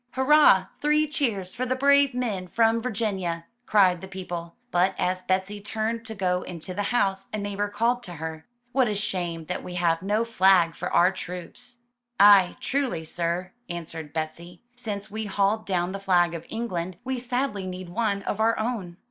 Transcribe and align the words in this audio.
^'Hurrah! 0.15 0.69
Three 0.79 1.05
cheers 1.05 1.53
for 1.53 1.63
the 1.63 1.75
brave 1.75 2.15
men 2.15 2.47
from 2.47 2.81
Virginia!" 2.81 3.45
cried 3.67 4.01
the 4.01 4.07
people. 4.07 4.55
But 4.71 4.95
as 4.97 5.21
Betsy 5.21 5.61
turned 5.61 6.05
to 6.05 6.15
go 6.15 6.41
into 6.41 6.73
the 6.73 6.81
house, 6.89 7.27
a 7.31 7.37
neighbor 7.37 7.69
called 7.69 8.01
to 8.05 8.13
her: 8.13 8.47
*'What 8.71 8.87
a 8.87 8.95
shame 8.95 9.45
that 9.45 9.63
we 9.63 9.75
have 9.75 10.01
no 10.01 10.25
flag 10.25 10.73
for 10.73 10.91
our 10.91 11.11
troops." 11.11 11.77
*'Aye, 12.19 12.57
truly, 12.59 13.05
sir!" 13.05 13.51
answered 13.69 14.11
Betsy. 14.11 14.63
''Since 14.75 15.11
we 15.11 15.27
hauled 15.27 15.67
down 15.67 15.91
the 15.91 15.99
flag 15.99 16.33
of 16.33 16.47
England, 16.49 16.97
we 17.03 17.19
sadly 17.19 17.67
need 17.67 17.89
one 17.89 18.23
of 18.23 18.39
our 18.39 18.57
own. 18.57 18.97